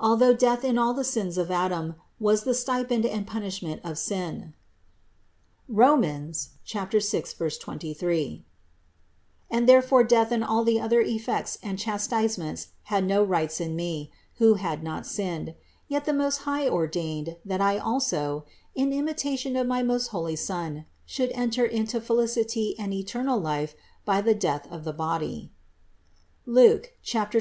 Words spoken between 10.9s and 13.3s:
effects and chastisements had no